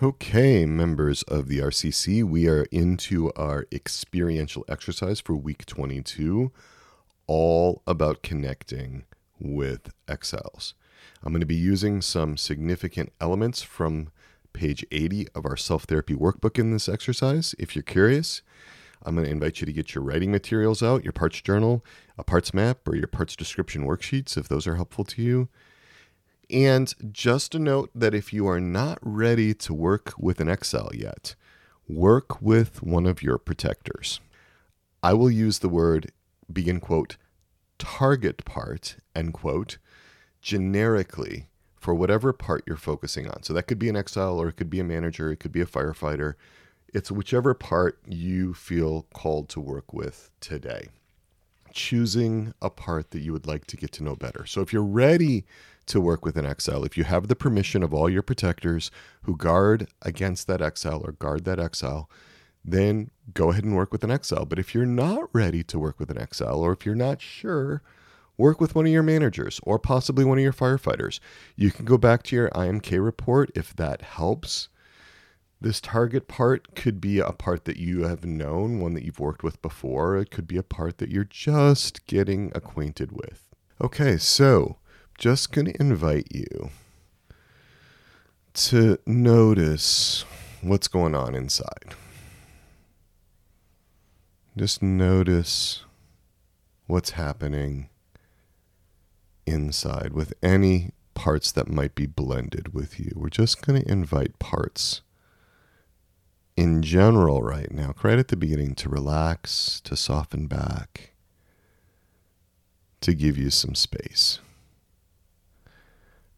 [0.00, 6.52] Okay, members of the RCC, we are into our experiential exercise for week 22,
[7.26, 9.06] all about connecting
[9.40, 10.74] with exiles.
[11.24, 14.12] I'm going to be using some significant elements from
[14.52, 17.56] page 80 of our self therapy workbook in this exercise.
[17.58, 18.42] If you're curious,
[19.02, 21.84] I'm going to invite you to get your writing materials out, your parts journal,
[22.16, 25.48] a parts map, or your parts description worksheets if those are helpful to you.
[26.50, 30.90] And just a note that if you are not ready to work with an exile
[30.94, 31.34] yet,
[31.86, 34.20] work with one of your protectors.
[35.02, 36.12] I will use the word
[36.50, 37.16] begin quote
[37.78, 39.78] target part end quote
[40.40, 43.42] generically for whatever part you're focusing on.
[43.42, 45.60] So that could be an exile or it could be a manager, it could be
[45.60, 46.34] a firefighter.
[46.92, 50.88] It's whichever part you feel called to work with today.
[51.72, 54.46] Choosing a part that you would like to get to know better.
[54.46, 55.44] So if you're ready
[55.88, 56.84] to work with an exile.
[56.84, 58.90] If you have the permission of all your protectors
[59.22, 62.08] who guard against that exile or guard that exile,
[62.64, 64.44] then go ahead and work with an exile.
[64.44, 67.82] But if you're not ready to work with an exile or if you're not sure,
[68.36, 71.20] work with one of your managers or possibly one of your firefighters.
[71.56, 74.68] You can go back to your IMK report if that helps.
[75.60, 79.42] This target part could be a part that you have known, one that you've worked
[79.42, 80.16] with before.
[80.16, 83.48] It could be a part that you're just getting acquainted with.
[83.80, 84.76] Okay, so
[85.18, 86.70] just going to invite you
[88.54, 90.24] to notice
[90.62, 91.94] what's going on inside.
[94.56, 95.84] Just notice
[96.86, 97.88] what's happening
[99.44, 103.12] inside with any parts that might be blended with you.
[103.16, 105.02] We're just going to invite parts
[106.58, 111.12] in general right now, right at the beginning, to relax, to soften back,
[113.00, 114.40] to give you some space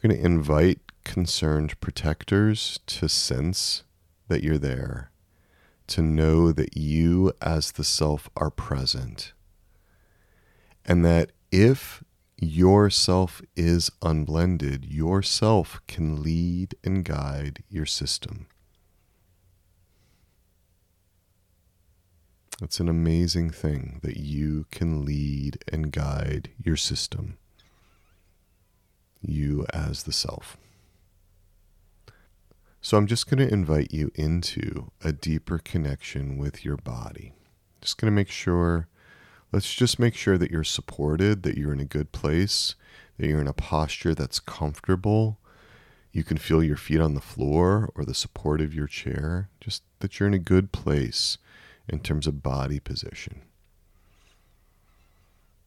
[0.00, 3.82] We're going to invite concerned protectors to sense
[4.28, 5.10] that you're there,
[5.88, 9.32] to know that you as the self are present,
[10.84, 12.04] and that if
[12.36, 18.46] yourself is unblended, yourself can lead and guide your system.
[22.64, 27.36] It's an amazing thing that you can lead and guide your system
[29.20, 30.56] you as the self.
[32.80, 37.34] So I'm just going to invite you into a deeper connection with your body.
[37.82, 38.88] Just going to make sure,
[39.52, 42.76] let's just make sure that you're supported, that you're in a good place,
[43.18, 45.38] that you're in a posture that's comfortable.
[46.12, 49.82] You can feel your feet on the floor or the support of your chair, just
[50.00, 51.36] that you're in a good place
[51.88, 53.42] in terms of body position.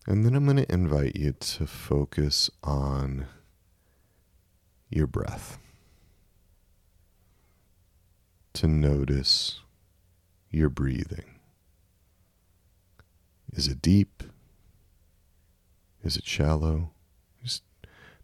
[0.05, 3.28] And then I'm going to invite you to focus on
[4.89, 5.57] your breath,
[8.53, 9.59] to notice
[10.50, 11.35] your breathing.
[13.51, 14.23] Is it deep?
[16.03, 16.91] Is it shallow?
[17.44, 17.63] Just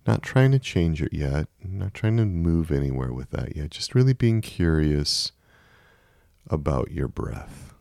[0.07, 3.93] not trying to change it yet, not trying to move anywhere with that yet, just
[3.93, 5.33] really being curious
[6.49, 7.72] about your breath.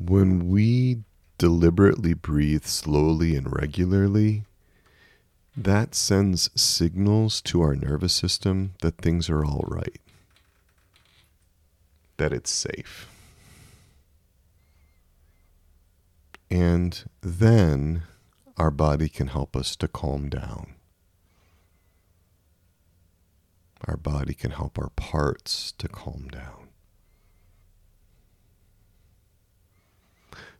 [0.00, 1.02] When we
[1.38, 4.44] deliberately breathe slowly and regularly,
[5.56, 10.00] that sends signals to our nervous system that things are all right,
[12.16, 13.08] that it's safe.
[16.48, 18.04] And then
[18.56, 20.74] our body can help us to calm down.
[23.86, 26.67] Our body can help our parts to calm down.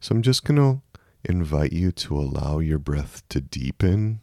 [0.01, 0.83] So I'm just going to
[1.25, 4.21] invite you to allow your breath to deepen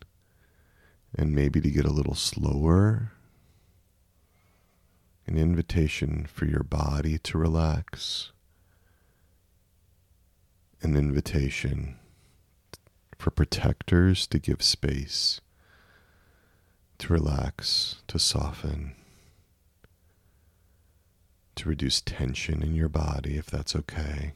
[1.14, 3.12] and maybe to get a little slower.
[5.28, 8.32] An invitation for your body to relax.
[10.82, 11.98] An invitation
[13.18, 15.42] for protectors to give space,
[17.00, 18.94] to relax, to soften,
[21.56, 24.34] to reduce tension in your body if that's okay.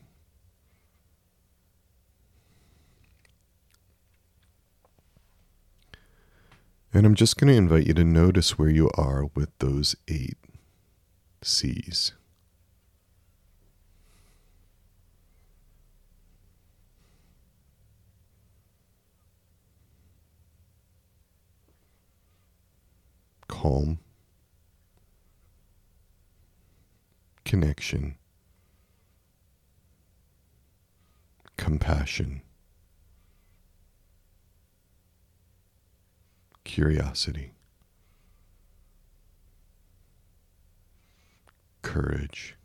[6.92, 10.38] And I'm just going to invite you to notice where you are with those eight
[11.42, 12.14] C's.
[23.48, 24.00] Calm,
[27.44, 28.16] connection,
[31.58, 32.42] compassion.
[36.64, 37.54] curiosity,
[41.82, 42.56] courage,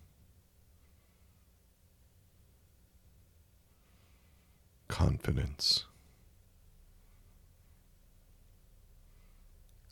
[4.89, 5.85] confidence,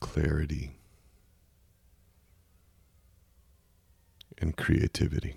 [0.00, 0.76] clarity,
[4.38, 5.36] and creativity.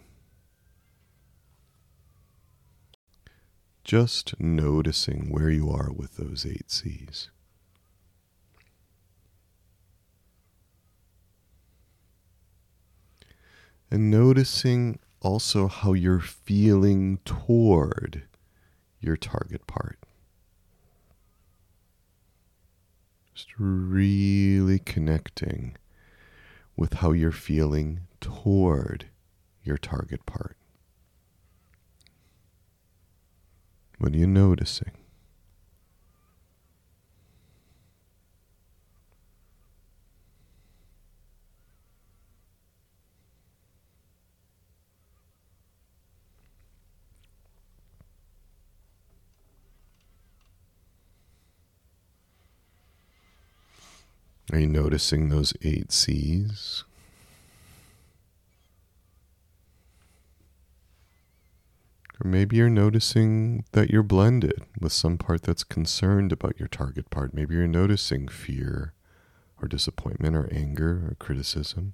[3.83, 7.29] Just noticing where you are with those eight C's.
[13.91, 18.23] And noticing also how you're feeling toward
[18.99, 19.99] your target part.
[23.33, 25.75] Just really connecting
[26.75, 29.05] with how you're feeling toward
[29.63, 30.57] your target part.
[33.97, 34.91] What are you noticing?
[54.55, 56.85] Are you noticing those eight C's?
[62.17, 67.09] Or maybe you're noticing that you're blended with some part that's concerned about your target
[67.09, 67.33] part.
[67.33, 68.93] Maybe you're noticing fear
[69.61, 71.93] or disappointment or anger or criticism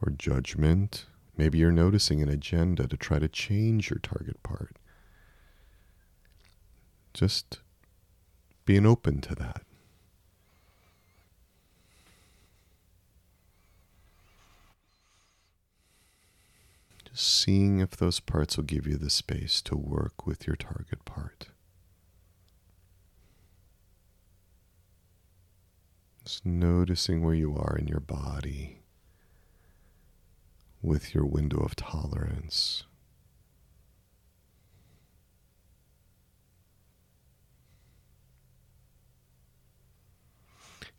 [0.00, 1.04] or judgment.
[1.36, 4.76] Maybe you're noticing an agenda to try to change your target part.
[7.12, 7.60] Just
[8.64, 9.64] being open to that.
[17.20, 21.48] Seeing if those parts will give you the space to work with your target part.
[26.24, 28.80] Just noticing where you are in your body
[30.82, 32.84] with your window of tolerance.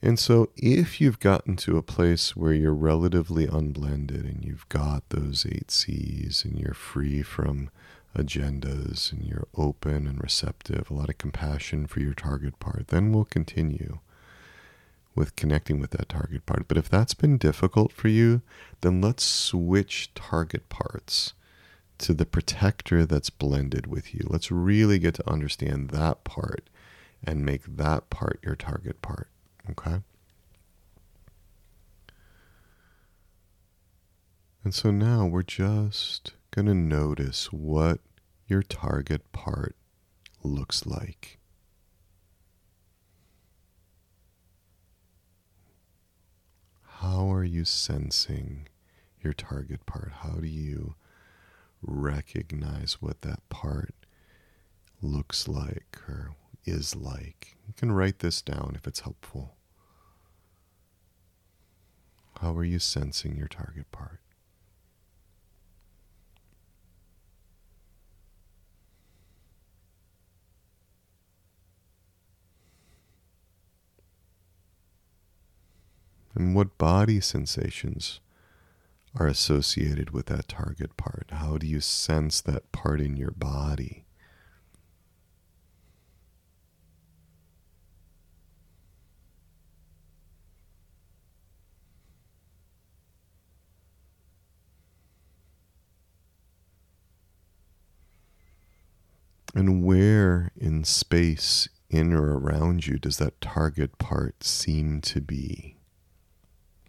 [0.03, 5.07] And so, if you've gotten to a place where you're relatively unblended and you've got
[5.09, 7.69] those eight C's and you're free from
[8.17, 13.11] agendas and you're open and receptive, a lot of compassion for your target part, then
[13.11, 13.99] we'll continue
[15.13, 16.67] with connecting with that target part.
[16.67, 18.41] But if that's been difficult for you,
[18.81, 21.33] then let's switch target parts
[21.99, 24.25] to the protector that's blended with you.
[24.27, 26.69] Let's really get to understand that part
[27.23, 29.27] and make that part your target part.
[29.69, 30.01] Okay?
[34.63, 37.99] And so now we're just going to notice what
[38.47, 39.75] your target part
[40.43, 41.39] looks like.
[46.83, 48.67] How are you sensing
[49.21, 50.11] your target part?
[50.21, 50.95] How do you
[51.81, 53.95] recognize what that part
[55.01, 56.35] looks like or
[56.65, 57.57] is like?
[57.67, 59.55] You can write this down if it's helpful.
[62.39, 64.19] How are you sensing your target part?
[76.33, 78.19] And what body sensations
[79.15, 81.27] are associated with that target part?
[81.31, 84.05] How do you sense that part in your body?
[99.53, 105.75] And where in space, in or around you, does that target part seem to be?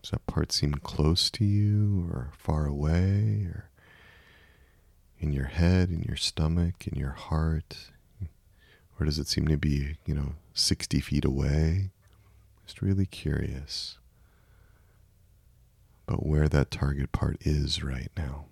[0.01, 3.71] Does that part seem close to you or far away or
[5.19, 7.91] in your head, in your stomach, in your heart?
[8.99, 11.91] Or does it seem to be, you know, 60 feet away?
[12.67, 13.99] Just really curious
[16.07, 18.47] about where that target part is right now.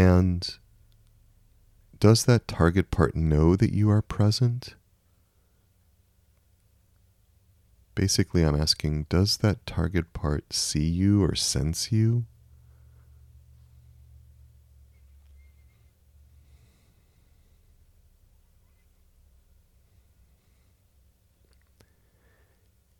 [0.00, 0.56] And
[1.98, 4.74] does that target part know that you are present?
[7.94, 12.24] Basically, I'm asking does that target part see you or sense you?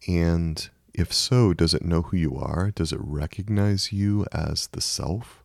[0.06, 2.70] And if so, does it know who you are?
[2.70, 5.42] Does it recognize you as the self?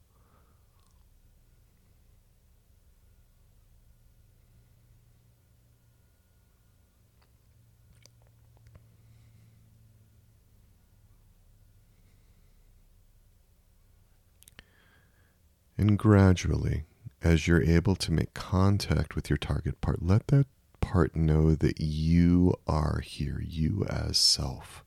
[15.87, 16.85] And gradually,
[17.21, 20.47] as you're able to make contact with your target part, let that
[20.81, 24.83] part know that you are here, you as self,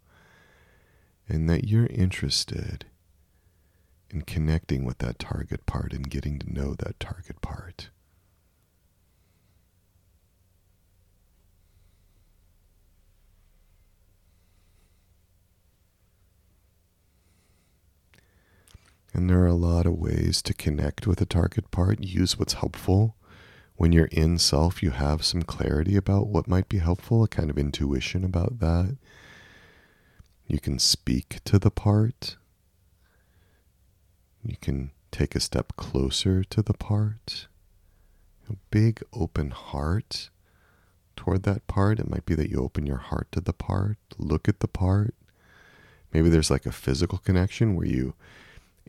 [1.28, 2.86] and that you're interested
[4.10, 7.90] in connecting with that target part and getting to know that target part.
[19.18, 22.04] And there are a lot of ways to connect with a target part.
[22.04, 23.16] Use what's helpful.
[23.74, 27.50] When you're in self, you have some clarity about what might be helpful, a kind
[27.50, 28.96] of intuition about that.
[30.46, 32.36] You can speak to the part.
[34.44, 37.48] You can take a step closer to the part.
[38.48, 40.30] A big open heart
[41.16, 41.98] toward that part.
[41.98, 45.16] It might be that you open your heart to the part, look at the part.
[46.12, 48.14] Maybe there's like a physical connection where you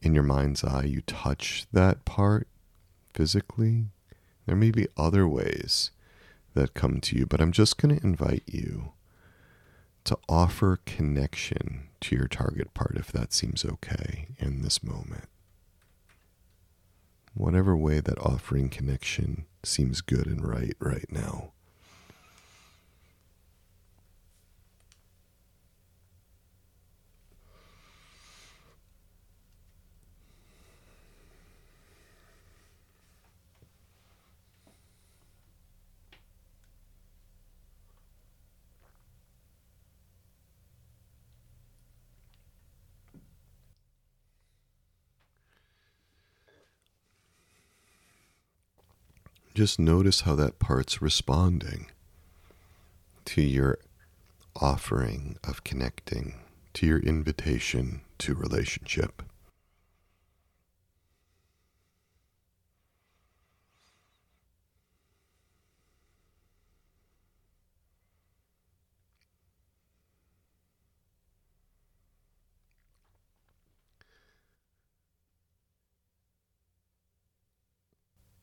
[0.02, 2.48] in your mind's eye, you touch that part
[3.14, 3.86] physically.
[4.46, 5.92] There may be other ways
[6.54, 8.94] that come to you, but I'm just going to invite you
[10.06, 15.26] to offer connection to your target part if that seems okay in this moment.
[17.34, 21.52] Whatever way that offering connection seems good and right right now.
[49.60, 51.88] Just notice how that part's responding
[53.26, 53.78] to your
[54.56, 56.36] offering of connecting,
[56.76, 59.22] to your invitation to relationship.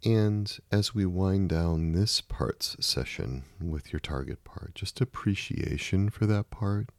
[0.06, 6.26] And as we wind down this parts session with your target part, just appreciation for
[6.26, 6.90] that part,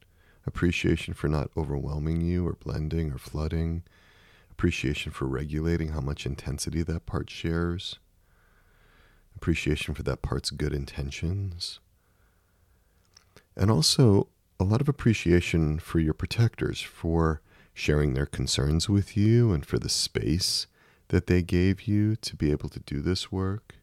[0.46, 3.82] appreciation for not overwhelming you or blending or flooding,
[4.50, 7.98] appreciation for regulating how much intensity that part shares,
[9.34, 11.80] appreciation for that part's good intentions,
[13.56, 14.28] and also
[14.60, 17.40] a lot of appreciation for your protectors for
[17.72, 20.66] sharing their concerns with you and for the space
[21.08, 23.76] that they gave you to be able to do this work.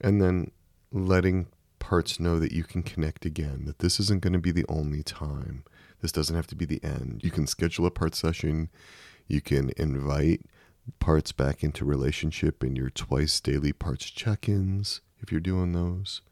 [0.00, 0.50] And then
[0.90, 4.66] letting parts know that you can connect again, that this isn't going to be the
[4.68, 5.64] only time.
[6.00, 7.20] This doesn't have to be the end.
[7.22, 8.70] You can schedule a part session.
[9.28, 10.42] You can invite
[10.98, 16.22] parts back into relationship in your twice daily parts check ins if you're doing those.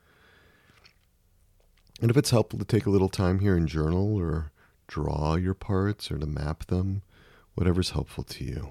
[2.00, 4.52] And if it's helpful to take a little time here and journal or
[4.86, 7.02] draw your parts or to map them,
[7.54, 8.70] whatever's helpful to you.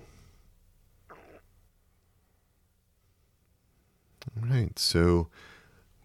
[4.27, 5.27] All right, so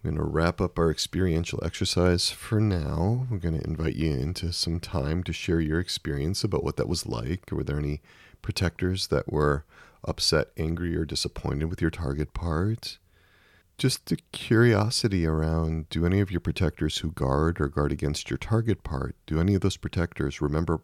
[0.03, 3.27] we're going to wrap up our experiential exercise for now.
[3.29, 6.87] We're going to invite you into some time to share your experience about what that
[6.87, 7.51] was like.
[7.51, 8.01] Were there any
[8.41, 9.65] protectors that were
[10.03, 12.99] upset, angry, or disappointed with your target part?
[13.77, 18.37] Just a curiosity around do any of your protectors who guard or guard against your
[18.37, 20.79] target part, do any of those protectors remember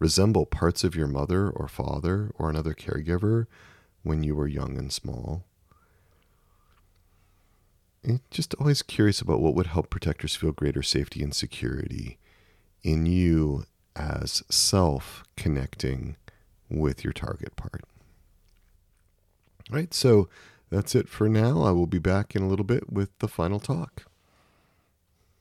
[0.00, 3.46] resemble parts of your mother or father or another caregiver
[4.02, 5.44] when you were young and small?
[8.30, 12.18] Just always curious about what would help protectors feel greater safety and security
[12.82, 13.64] in you
[13.96, 16.16] as self connecting
[16.68, 17.82] with your target part.
[19.70, 20.28] All right, so
[20.70, 21.62] that's it for now.
[21.62, 24.04] I will be back in a little bit with the final talk.